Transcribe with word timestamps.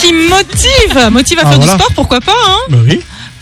qui 0.00 0.12
motive. 0.12 1.10
Motive 1.10 1.38
à 1.38 1.42
Ah, 1.44 1.50
faire 1.50 1.56
voilà. 1.58 1.72
du 1.74 1.78
sport, 1.82 1.92
pourquoi 1.94 2.20
pas 2.20 2.32
hein 2.46 2.56
Bah 2.70 2.78
oui. 2.86 3.00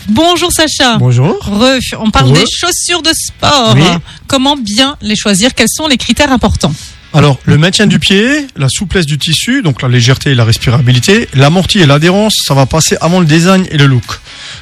Bonjour 0.09 0.51
Sacha. 0.53 0.97
Bonjour. 0.99 1.37
Re, 1.43 1.79
on 2.01 2.11
parle 2.11 2.31
Re. 2.31 2.33
des 2.35 2.45
chaussures 2.51 3.03
de 3.03 3.11
sport. 3.13 3.75
Oui. 3.77 3.83
Comment 4.27 4.57
bien 4.57 4.97
les 5.03 5.17
choisir? 5.17 5.55
Quels 5.55 5.69
sont 5.69 5.87
les 5.87 5.99
critères 5.99 6.33
importants? 6.33 6.75
Alors, 7.15 7.39
le 7.45 7.57
maintien 7.57 7.87
du 7.87 7.99
pied, 7.99 8.47
la 8.57 8.69
souplesse 8.69 9.07
du 9.07 9.17
tissu, 9.19 9.63
donc 9.63 9.81
la 9.81 9.89
légèreté 9.89 10.31
et 10.31 10.35
la 10.35 10.45
respirabilité, 10.45 11.27
l'amorti 11.35 11.79
et 11.79 11.87
l'adhérence, 11.87 12.35
ça 12.47 12.53
va 12.55 12.67
passer 12.67 12.97
avant 13.01 13.21
le 13.21 13.27
design 13.27 13.67
et 13.71 13.79
le 13.79 13.87
look. 13.87 14.05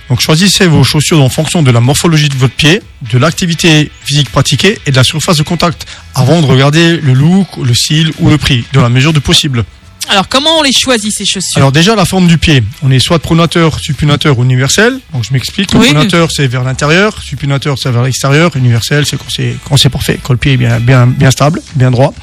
Donc, 0.08 0.20
choisissez 0.20 0.66
vos 0.68 0.84
chaussures 0.84 1.20
en 1.22 1.28
fonction 1.28 1.62
de 1.64 1.70
la 1.72 1.80
morphologie 1.80 2.28
de 2.28 2.36
votre 2.36 2.54
pied, 2.54 2.82
de 3.12 3.18
l'activité 3.18 3.90
physique 4.04 4.30
pratiquée 4.30 4.78
et 4.86 4.92
de 4.92 4.96
la 4.96 5.02
surface 5.02 5.38
de 5.38 5.42
contact, 5.42 5.86
avant 6.14 6.40
de 6.40 6.46
regarder 6.46 6.98
le 6.98 7.14
look, 7.14 7.48
le 7.60 7.74
style 7.74 8.12
ou 8.20 8.28
le 8.30 8.38
prix, 8.38 8.64
dans 8.72 8.82
la 8.82 8.90
mesure 8.90 9.12
du 9.12 9.20
possible. 9.20 9.64
Alors, 10.08 10.28
comment 10.28 10.58
on 10.58 10.62
les 10.62 10.72
choisit, 10.72 11.12
ces 11.12 11.24
chaussures 11.24 11.56
Alors 11.56 11.72
déjà 11.72 11.96
la 11.96 12.04
forme 12.04 12.28
du 12.28 12.38
pied, 12.38 12.62
on 12.82 12.90
est 12.90 12.98
soit 13.00 13.18
pronateur, 13.18 13.80
supinateur 13.80 14.38
ou 14.38 14.44
universel. 14.44 15.00
Donc 15.12 15.24
je 15.24 15.32
m'explique. 15.32 15.70
Oui. 15.74 15.86
pronateur 15.86 16.30
c'est 16.30 16.46
vers 16.46 16.62
l'intérieur, 16.62 17.20
supinateur 17.20 17.76
c'est 17.78 17.90
vers 17.90 18.02
l'extérieur, 18.02 18.56
universel 18.56 19.04
c'est 19.04 19.16
quand 19.16 19.28
c'est 19.28 19.56
quand 19.68 19.76
c'est 19.76 19.88
parfait, 19.90 20.20
quand 20.22 20.32
le 20.32 20.38
pied 20.38 20.52
est 20.52 20.56
bien 20.56 20.78
bien 20.78 21.06
bien 21.06 21.30
stable, 21.30 21.60
bien 21.74 21.90
droit. 21.90 22.14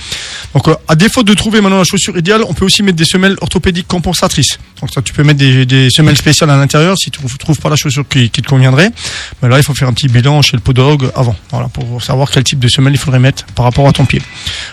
Donc 0.54 0.68
euh, 0.68 0.76
à 0.88 0.96
défaut 0.96 1.24
de 1.24 1.34
trouver 1.34 1.60
maintenant 1.60 1.80
la 1.80 1.84
chaussure 1.84 2.18
idéale, 2.18 2.44
on 2.48 2.54
peut 2.54 2.66
aussi 2.66 2.84
mettre 2.84 2.98
des 2.98 3.06
semelles 3.06 3.36
orthopédiques 3.42 3.88
compensatrices. 3.88 4.60
Donc 4.80 4.90
ça 4.94 5.02
tu 5.02 5.12
peux 5.14 5.24
mettre 5.24 5.40
des, 5.40 5.66
des 5.66 5.90
semelles 5.90 6.18
spéciales 6.18 6.50
à 6.50 6.58
l'intérieur 6.58 6.98
si 6.98 7.12
tu 7.12 7.22
ne 7.22 7.28
trouves 7.38 7.60
pas 7.60 7.70
la 7.70 7.76
chaussure 7.76 8.08
qui, 8.08 8.30
qui 8.30 8.42
te 8.42 8.48
conviendrait. 8.48 8.92
Mais 9.42 9.50
là 9.50 9.58
il 9.58 9.64
faut 9.64 9.74
faire 9.74 9.90
un 9.90 9.94
petit 9.94 10.08
bilan 10.08 10.42
chez 10.42 10.56
le 10.56 10.62
podologue 10.62 11.12
avant, 11.16 11.36
voilà 11.52 11.68
pour 11.68 12.02
savoir 12.02 12.32
quel 12.32 12.44
type 12.44 12.60
de 12.60 12.68
semelle 12.70 12.94
il 12.94 13.00
faudrait 13.00 13.20
mettre 13.20 13.46
par 13.56 13.66
rapport 13.66 13.88
à 13.88 13.92
ton 13.92 14.06
pied. 14.06 14.22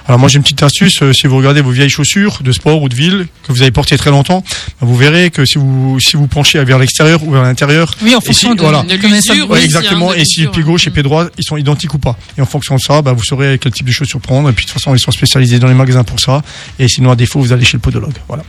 Alors 0.06 0.18
moi 0.20 0.29
j'ai 0.29 0.37
une 0.37 0.42
petite 0.42 0.62
astuce, 0.62 1.02
euh, 1.02 1.12
si 1.12 1.27
vous 1.27 1.37
regardez 1.37 1.60
vos 1.60 1.70
vieilles 1.70 1.90
chaussures 1.90 2.38
de 2.42 2.52
sport 2.52 2.82
ou 2.82 2.88
de 2.88 2.95
ville 3.00 3.27
que 3.46 3.52
vous 3.52 3.62
avez 3.62 3.70
portées 3.72 3.96
très 3.96 4.10
longtemps, 4.10 4.45
ben, 4.80 4.86
vous 4.86 4.96
verrez 4.96 5.30
que 5.30 5.45
si 5.45 5.59
vous 5.59 5.98
si 5.98 6.16
vous 6.16 6.27
penchez 6.28 6.62
vers 6.64 6.78
l'extérieur 6.78 7.23
ou 7.24 7.32
vers 7.32 7.42
l'intérieur, 7.42 7.95
Oui, 8.02 8.14
en 8.14 8.20
fonction 8.20 8.51
si- 8.51 8.56
de, 8.56 8.60
voilà. 8.62 8.82
De 8.84 8.95
l'usure, 8.95 9.51
ouais, 9.51 9.65
exactement, 9.65 10.12
et 10.15 10.24
si 10.24 10.46
pied 10.46 10.62
gauche 10.62 10.87
et 10.87 10.90
pied 10.90 11.02
droit 11.02 11.26
ils 11.38 11.45
sont 11.45 11.56
identiques 11.56 11.95
ou 11.95 11.98
pas. 11.98 12.16
Et 12.38 12.40
en 12.40 12.46
fonction 12.46 12.76
de 12.76 12.80
ça, 12.80 13.02
ben, 13.02 13.12
vous 13.12 13.24
saurez 13.24 13.59
quel 13.60 13.73
type 13.73 13.87
de 13.87 13.93
chaussures 13.93 14.21
prendre. 14.21 14.48
Et 14.48 14.52
puis 14.52 14.66
de 14.66 14.71
toute 14.71 14.80
façon 14.80 14.95
ils 14.95 15.01
sont 15.01 15.10
spécialisés 15.10 15.59
dans 15.59 15.68
les 15.68 15.74
magasins 15.74 16.04
pour 16.04 16.21
ça. 16.21 16.43
Et 16.78 16.87
sinon 16.88 17.10
à 17.10 17.16
défaut 17.16 17.40
vous 17.40 17.52
allez 17.52 17.65
chez 17.65 17.76
le 17.76 17.80
podologue. 17.80 18.15
Voilà. 18.28 18.45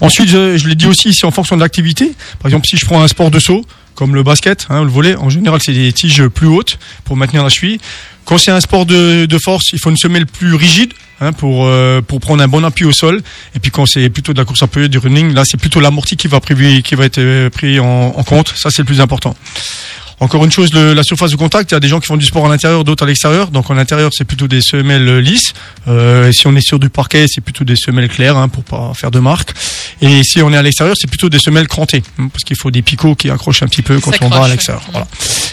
Ensuite, 0.00 0.28
je, 0.28 0.56
je 0.56 0.68
l'ai 0.68 0.76
dit 0.76 0.86
aussi, 0.86 1.12
c'est 1.12 1.26
en 1.26 1.30
fonction 1.32 1.56
de 1.56 1.60
l'activité. 1.60 2.12
Par 2.38 2.48
exemple, 2.48 2.66
si 2.68 2.76
je 2.76 2.84
prends 2.86 3.02
un 3.02 3.08
sport 3.08 3.30
de 3.32 3.40
saut, 3.40 3.64
comme 3.96 4.14
le 4.14 4.22
basket, 4.22 4.66
hein, 4.70 4.84
le 4.84 4.90
volet, 4.90 5.16
en 5.16 5.30
général, 5.30 5.60
c'est 5.60 5.72
des 5.72 5.92
tiges 5.92 6.28
plus 6.28 6.46
hautes 6.46 6.78
pour 7.04 7.16
maintenir 7.16 7.42
la 7.42 7.48
cheville. 7.48 7.78
Quand 8.24 8.38
c'est 8.38 8.52
un 8.52 8.60
sport 8.60 8.86
de, 8.86 9.26
de 9.26 9.38
force, 9.38 9.72
il 9.72 9.80
faut 9.80 9.90
une 9.90 9.96
semelle 9.96 10.26
plus 10.26 10.54
rigide 10.54 10.92
hein, 11.20 11.32
pour 11.32 11.66
euh, 11.66 12.02
pour 12.02 12.20
prendre 12.20 12.42
un 12.42 12.48
bon 12.48 12.62
appui 12.64 12.84
au 12.84 12.92
sol. 12.92 13.22
Et 13.54 13.58
puis 13.58 13.70
quand 13.70 13.86
c'est 13.86 14.08
plutôt 14.10 14.32
de 14.32 14.38
la 14.38 14.44
course 14.44 14.62
à 14.62 14.66
pied, 14.66 14.88
du 14.88 14.98
running, 14.98 15.32
là, 15.32 15.42
c'est 15.44 15.58
plutôt 15.58 15.80
l'amorti 15.80 16.16
qui 16.16 16.28
va 16.28 16.40
prévu, 16.40 16.82
qui 16.82 16.94
va 16.94 17.04
être 17.04 17.18
euh, 17.18 17.50
pris 17.50 17.80
en, 17.80 17.86
en 18.16 18.24
compte. 18.24 18.52
Ça, 18.56 18.70
c'est 18.70 18.82
le 18.82 18.86
plus 18.86 19.00
important. 19.00 19.34
Encore 20.18 20.44
une 20.46 20.50
chose, 20.50 20.72
le- 20.72 20.94
la 20.94 21.02
surface 21.02 21.30
de 21.30 21.36
contact, 21.36 21.70
il 21.70 21.74
y 21.74 21.76
a 21.76 21.80
des 21.80 21.88
gens 21.88 22.00
qui 22.00 22.06
font 22.06 22.16
du 22.16 22.24
sport 22.24 22.46
à 22.46 22.48
l'intérieur, 22.48 22.84
d'autres 22.84 23.02
à 23.04 23.06
l'extérieur. 23.06 23.48
Donc 23.50 23.68
en 23.70 23.76
intérieur, 23.76 24.10
c'est 24.14 24.24
plutôt 24.24 24.48
des 24.48 24.62
semelles 24.62 25.18
lisses. 25.18 25.52
Euh, 25.88 26.28
et 26.28 26.32
si 26.32 26.46
on 26.46 26.56
est 26.56 26.62
sur 26.66 26.78
du 26.78 26.88
parquet, 26.88 27.26
c'est 27.28 27.42
plutôt 27.42 27.64
des 27.64 27.76
semelles 27.76 28.08
claires 28.08 28.36
hein, 28.38 28.48
pour 28.48 28.64
pas 28.64 28.92
faire 28.94 29.10
de 29.10 29.18
marque. 29.20 29.50
Et 30.00 30.22
si 30.22 30.40
on 30.40 30.50
est 30.52 30.56
à 30.56 30.62
l'extérieur, 30.62 30.96
c'est 30.98 31.06
plutôt 31.08 31.28
des 31.28 31.38
semelles 31.38 31.68
crantées, 31.68 32.02
hein, 32.18 32.28
parce 32.32 32.44
qu'il 32.44 32.56
faut 32.56 32.70
des 32.70 32.80
picots 32.82 33.14
qui 33.14 33.28
accrochent 33.30 33.62
un 33.62 33.66
petit 33.68 33.82
peu 33.82 34.00
quand 34.00 34.12
on 34.22 34.28
va 34.28 34.44
à 34.44 34.48
l'extérieur. 34.48 34.82
ouais. 34.86 34.90
Voilà. 34.92 35.06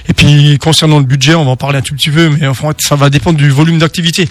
Et 0.10 0.14
puis 0.14 0.58
concernant 0.60 1.00
le 1.00 1.06
budget, 1.06 1.34
on 1.36 1.46
va 1.46 1.52
en 1.52 1.56
parler 1.58 1.78
un 1.80 1.82
tout 1.82 1.96
petit 1.96 2.10
peu, 2.10 2.30
mais 2.30 2.46
enfin 2.48 2.72
ça 2.78 2.96
va 2.96 3.10
dépendre 3.10 3.38
du 3.38 3.50
volume 3.50 3.80
d'activité. 3.80 4.28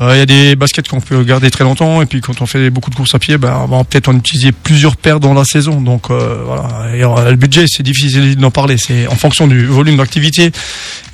Euh, 0.00 0.14
Il 0.14 0.18
y 0.18 0.22
a 0.22 0.26
des 0.26 0.56
baskets 0.56 0.88
qu'on 0.88 1.00
peut 1.02 1.22
garder 1.24 1.50
très 1.50 1.64
longtemps, 1.64 2.00
et 2.00 2.06
puis 2.06 2.20
quand 2.22 2.40
on 2.40 2.46
fait 2.46 2.70
beaucoup 2.70 2.88
de 2.90 2.94
courses 2.94 3.14
à 3.14 3.18
pied, 3.18 3.36
ben, 3.36 3.54
on 3.64 3.66
va 3.76 3.84
peut-être 3.84 4.08
en 4.08 4.16
utiliser 4.16 4.50
plusieurs 4.52 4.96
paires 4.96 5.20
dans 5.20 5.34
la 5.34 5.44
saison. 5.44 5.80
Donc 5.82 6.10
euh, 6.10 6.42
voilà. 6.46 6.94
Et, 6.96 7.04
euh, 7.04 7.30
le 7.30 7.36
budget, 7.36 7.66
c'est 7.68 7.82
difficile 7.82 8.36
d'en 8.36 8.50
parler. 8.50 8.78
C'est 8.78 9.06
en 9.08 9.14
fonction 9.16 9.46
du 9.46 9.66
volume 9.72 9.96
d'activité, 9.96 10.50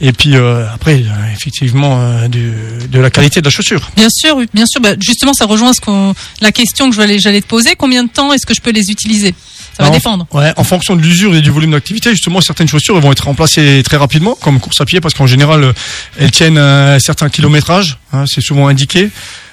et 0.01 0.13
puis 0.13 0.37
euh, 0.37 0.67
après, 0.73 0.95
euh, 0.95 1.33
effectivement, 1.35 1.99
euh, 2.01 2.29
du- 2.29 2.53
de 2.89 2.99
la 3.01 3.11
qualité 3.11 3.41
de 3.41 3.45
la 3.47 3.51
chaussure. 3.51 3.91
Bien 3.97 4.09
sûr, 4.11 4.37
oui, 4.37 4.47
bien 4.55 4.65
sûr. 4.67 4.81
Bah, 4.81 4.91
justement, 5.01 5.33
ça 5.35 5.47
rejoint 5.47 5.73
ce 5.73 5.81
qu'on, 5.81 6.15
la 6.41 6.53
question 6.53 6.91
que 6.91 6.97
j'allais, 6.97 7.19
te 7.19 7.47
poser. 7.47 7.75
Combien 7.77 8.05
de 8.05 8.09
temps 8.11 8.33
est-ce 8.33 8.47
que 8.47 8.55
je 8.55 8.61
peux 8.61 8.71
les 8.73 8.91
utiliser? 8.91 9.35
Ça 9.77 9.83
va 9.83 9.89
Non. 9.91 9.95
dépendre. 9.95 10.27
Ouais, 10.33 10.53
en 10.57 10.65
fonction 10.65 10.97
de 10.97 11.03
l'usure 11.03 11.35
et 11.35 11.43
du 11.43 11.51
volume 11.51 11.73
d'activité, 11.73 12.11
justement, 12.11 12.41
certaines 12.41 12.69
chaussures 12.69 12.97
elles 12.97 13.03
vont 13.03 13.13
être 13.13 13.25
remplacées 13.25 13.83
très 13.85 13.99
rapidement, 13.99 14.35
comme 14.41 14.59
course 14.59 14.81
à 14.81 14.85
pied, 14.87 15.01
parce 15.01 15.13
qu'en 15.15 15.27
général, 15.27 15.75
elles 16.19 16.31
tiennent 16.31 16.57
un 16.59 16.99
certain 16.99 17.29
kilométrage, 17.29 17.99
hein, 18.13 18.25
c'est 18.27 18.41
souvent 18.41 18.69
indiqué. 18.69 19.11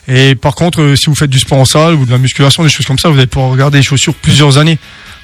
Et 0.08 0.36
par 0.36 0.56
contre, 0.56 0.96
si 0.98 1.06
vous 1.08 1.16
faites 1.16 1.30
du 1.30 1.40
sport 1.40 1.58
en 1.60 1.66
salle 1.66 1.96
ou 1.96 2.06
de 2.06 2.12
la 2.12 2.18
musculation, 2.18 2.64
des 2.64 2.70
choses 2.70 2.86
comme 2.86 3.00
ça, 3.00 3.10
vous 3.10 3.18
allez 3.18 3.28
pouvoir 3.28 3.52
regarder 3.52 3.78
les 3.80 3.84
chaussures 3.84 4.14
plusieurs 4.16 4.58
années. 4.58 4.78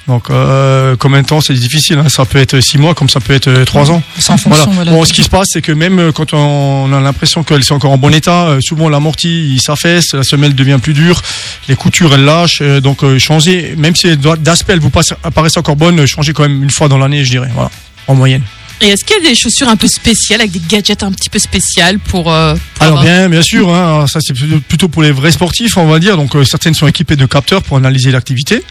Donc, 0.08 0.28
euh, 0.30 0.96
combien 0.98 1.22
de 1.22 1.26
temps, 1.26 1.40
c'est 1.40 1.54
difficile. 1.54 1.98
hein. 1.98 2.08
Ça 2.08 2.24
peut 2.24 2.38
être 2.38 2.58
six 2.60 2.78
mois, 2.78 2.94
comme 2.94 3.08
ça 3.08 3.20
peut 3.20 3.32
être 3.34 3.46
euh, 3.48 3.64
trois 3.64 3.90
ans. 3.92 4.02
En 4.28 4.36
Voilà. 4.36 4.38
fonction. 4.38 4.70
voilà. 4.72 4.90
Bon, 4.90 5.04
ce 5.04 5.12
qui 5.12 5.22
se 5.22 5.28
passe, 5.28 5.48
c'est 5.52 5.62
que 5.62 5.70
même 5.72 5.98
euh, 6.00 6.10
quand 6.12 6.32
on 6.34 6.92
a 6.92 7.00
l'impression 7.00 7.44
qu'elle 7.44 7.60
est 7.60 7.72
encore 7.72 7.92
en 7.92 7.98
bon 7.98 8.12
état, 8.12 8.48
euh, 8.48 8.58
souvent 8.60 8.88
l'amorti 8.88 9.54
il 9.54 9.60
s'affaisse, 9.60 10.14
la 10.14 10.24
semelle 10.24 10.54
devient 10.54 10.78
plus 10.82 10.94
dure, 10.94 11.20
les 11.68 11.76
coutures 11.76 12.12
elles 12.14 12.24
lâchent, 12.24 12.62
donc 12.62 13.04
euh, 13.04 13.18
changez, 13.18 13.74
même 13.76 13.94
si 13.94 14.16
d'aspect 14.16 14.72
elles 14.72 14.80
vous 14.80 14.90
apparaissent 15.22 15.56
encore 15.58 15.76
bonnes, 15.76 16.04
changez 16.06 16.32
quand 16.32 16.42
même 16.42 16.62
une 16.62 16.70
fois 16.70 16.88
dans 16.88 16.98
l'année, 16.98 17.24
je 17.24 17.30
dirais, 17.30 17.48
voilà, 17.54 17.70
en 18.08 18.14
moyenne. 18.14 18.42
Et 18.82 18.88
est-ce 18.88 19.04
qu'il 19.04 19.22
y 19.22 19.26
a 19.26 19.28
des 19.28 19.34
chaussures 19.34 19.68
un 19.68 19.76
peu 19.76 19.86
spéciales, 19.86 20.40
avec 20.40 20.52
des 20.52 20.60
gadgets 20.66 21.02
un 21.02 21.12
petit 21.12 21.28
peu 21.28 21.38
spéciales 21.38 21.98
pour. 21.98 22.32
euh, 22.32 22.54
pour 22.74 22.82
Alors 22.86 22.98
avoir- 23.00 23.04
bien, 23.14 23.28
bien 23.28 23.42
sûr, 23.42 23.68
hein, 23.74 23.96
alors 23.96 24.08
ça 24.08 24.20
c'est 24.22 24.32
plutôt- 24.34 24.88
pour 24.88 25.02
les 25.02 25.12
vrais 25.12 25.32
sportifs, 25.32 25.76
on 25.76 25.86
va 25.86 25.98
dire. 25.98 26.16
Donc 26.16 26.34
euh, 26.34 26.44
certaines 26.44 26.72
sont 26.74 26.86
équipées 26.86 27.16
de 27.16 27.26
capteurs 27.26 27.62
pour 27.62 27.76
analyser 27.76 28.10
l'activité. 28.10 28.64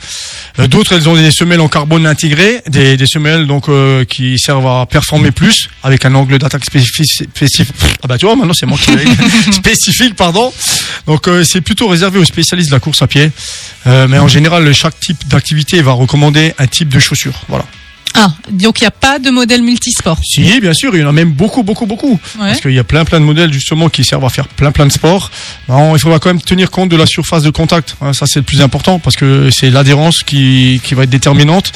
Euh, 0.57 0.67
D'autres, 0.67 0.93
elles 0.93 1.07
ont 1.07 1.15
des 1.15 1.29
semelles 1.31 1.61
en 1.61 1.67
carbone 1.69 2.07
intégrées, 2.07 2.61
des, 2.67 2.97
des 2.97 3.05
semelles 3.05 3.45
donc 3.45 3.69
euh, 3.69 4.03
qui 4.03 4.39
servent 4.39 4.65
à 4.67 4.85
performer 4.87 5.29
plus 5.31 5.69
avec 5.83 6.03
un 6.05 6.15
angle 6.15 6.39
d'attaque 6.39 6.65
spécifique. 6.65 7.27
Ah 8.03 8.07
bah 8.07 8.17
tu 8.17 8.25
vois, 8.25 8.35
maintenant 8.35 8.53
c'est 8.53 8.65
moi 8.65 8.77
qui 8.77 8.91
spécifique, 9.53 10.15
pardon. 10.15 10.51
Donc 11.05 11.27
euh, 11.27 11.43
c'est 11.47 11.61
plutôt 11.61 11.87
réservé 11.87 12.17
aux 12.19 12.25
spécialistes 12.25 12.69
de 12.69 12.75
la 12.75 12.79
course 12.79 13.01
à 13.03 13.07
pied. 13.07 13.31
Euh, 13.87 14.07
mais 14.09 14.17
en 14.17 14.27
général, 14.27 14.73
chaque 14.73 14.99
type 14.99 15.27
d'activité 15.27 15.81
va 15.81 15.91
recommander 15.91 16.53
un 16.57 16.67
type 16.67 16.89
de 16.89 16.99
chaussure. 16.99 17.33
Voilà. 17.47 17.65
Ah, 18.21 18.33
donc 18.51 18.81
il 18.81 18.83
n'y 18.83 18.87
a 18.87 18.91
pas 18.91 19.17
de 19.17 19.29
modèle 19.29 19.61
multisport. 19.63 20.19
Si, 20.23 20.59
bien 20.59 20.73
sûr, 20.73 20.93
il 20.93 21.01
y 21.01 21.03
en 21.05 21.07
a 21.07 21.13
même 21.13 21.31
beaucoup, 21.31 21.63
beaucoup, 21.63 21.85
beaucoup. 21.85 22.19
Ouais. 22.37 22.47
Parce 22.47 22.59
qu'il 22.59 22.73
y 22.73 22.79
a 22.79 22.83
plein, 22.83 23.05
plein 23.05 23.21
de 23.21 23.25
modèles 23.25 23.53
justement 23.53 23.87
qui 23.87 24.03
servent 24.03 24.25
à 24.25 24.29
faire 24.29 24.49
plein, 24.49 24.71
plein 24.73 24.85
de 24.85 24.91
sports. 24.91 25.31
Non, 25.69 25.95
il 25.95 25.99
faudra 25.99 26.19
quand 26.19 26.29
même 26.29 26.41
tenir 26.41 26.69
compte 26.69 26.89
de 26.89 26.97
la 26.97 27.05
surface 27.05 27.43
de 27.43 27.49
contact. 27.49 27.95
Hein, 28.01 28.11
ça, 28.11 28.25
c'est 28.27 28.39
le 28.39 28.45
plus 28.45 28.61
important 28.61 28.99
parce 28.99 29.15
que 29.15 29.49
c'est 29.51 29.69
l'adhérence 29.69 30.23
qui, 30.23 30.81
qui 30.83 30.95
va 30.95 31.03
être 31.03 31.09
déterminante. 31.09 31.71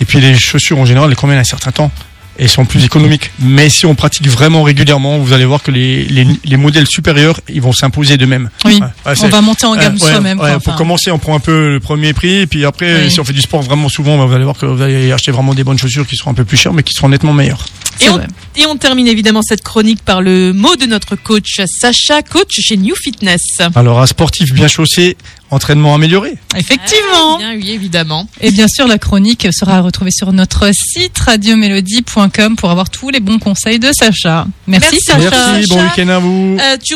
Et 0.00 0.04
puis 0.04 0.20
les 0.20 0.36
chaussures 0.36 0.78
en 0.78 0.84
général, 0.84 1.10
elles 1.10 1.16
conviennent 1.16 1.40
un 1.40 1.44
certain 1.44 1.72
temps 1.72 1.90
et 2.38 2.46
sont 2.48 2.64
plus 2.64 2.84
économiques. 2.84 3.30
Mais 3.40 3.68
si 3.68 3.86
on 3.86 3.94
pratique 3.94 4.28
vraiment 4.28 4.62
régulièrement, 4.62 5.18
vous 5.18 5.32
allez 5.32 5.44
voir 5.44 5.62
que 5.62 5.70
les, 5.70 6.04
les, 6.04 6.26
les 6.44 6.56
modèles 6.56 6.86
supérieurs, 6.86 7.40
ils 7.48 7.60
vont 7.60 7.72
s'imposer 7.72 8.16
d'eux-mêmes. 8.16 8.48
Oui. 8.64 8.80
Ouais, 9.06 9.14
On 9.22 9.28
va 9.28 9.40
monter 9.40 9.66
en 9.66 9.74
gamme 9.76 9.94
ouais, 9.94 9.98
soi-même. 9.98 10.38
ouais, 10.40 10.52
pour 10.54 10.68
enfin. 10.68 10.76
commencer, 10.78 11.10
on 11.10 11.18
prend 11.18 11.34
un 11.34 11.40
peu 11.40 11.72
le 11.74 11.80
premier 11.80 12.12
prix, 12.12 12.36
et 12.40 12.46
puis 12.46 12.64
après, 12.64 13.04
Oui. 13.04 13.10
si 13.10 13.20
on 13.20 13.24
fait 13.24 13.32
du 13.32 13.40
sport 13.40 13.62
vraiment 13.62 13.88
souvent, 13.88 14.16
bah, 14.18 14.26
vous 14.26 14.34
allez 14.34 14.44
voir 14.44 14.56
que 14.56 14.66
vous 14.66 14.80
allez 14.82 15.10
acheter 15.12 15.32
vraiment 15.32 15.54
des 15.54 15.64
bonnes 15.64 15.78
chaussures 15.78 16.06
qui 16.06 16.16
seront 16.16 16.30
un 16.30 16.34
peu 16.34 16.44
plus 16.44 16.56
chères, 16.56 16.72
mais 16.72 16.82
qui 16.82 16.94
seront 16.94 17.08
nettement 17.08 17.32
meilleures. 17.32 17.64
Et 18.00 18.08
on, 18.10 18.20
et 18.54 18.66
on 18.66 18.76
termine 18.76 19.08
évidemment 19.08 19.42
cette 19.42 19.62
chronique 19.62 20.02
par 20.04 20.22
le 20.22 20.52
mot 20.52 20.76
de 20.76 20.86
notre 20.86 21.16
coach 21.16 21.60
Sacha, 21.66 22.22
coach 22.22 22.52
chez 22.60 22.76
New 22.76 22.94
Fitness. 22.94 23.42
Alors, 23.74 24.00
un 24.00 24.06
sportif 24.06 24.52
bien 24.52 24.68
chaussé, 24.68 25.16
entraînement 25.50 25.94
amélioré. 25.94 26.36
Effectivement. 26.56 27.36
Ah, 27.36 27.38
bien, 27.38 27.54
oui, 27.54 27.70
évidemment. 27.70 28.28
Et 28.40 28.50
bien 28.50 28.66
sûr, 28.68 28.86
la 28.86 28.98
chronique 28.98 29.46
sera 29.52 29.80
retrouvée 29.80 30.10
sur 30.10 30.32
notre 30.32 30.70
site 30.72 31.18
radiomélodie.com 31.18 32.56
pour 32.56 32.70
avoir 32.70 32.90
tous 32.90 33.10
les 33.10 33.20
bons 33.20 33.38
conseils 33.38 33.78
de 33.78 33.90
Sacha. 33.92 34.46
Merci, 34.66 34.88
Merci, 34.90 35.04
Sacha. 35.04 35.52
Merci, 35.52 35.68
bon 35.70 35.82
week-end 35.82 36.08
à 36.08 36.18
vous. 36.18 36.56
Euh, 36.60 36.76
tu 36.76 36.86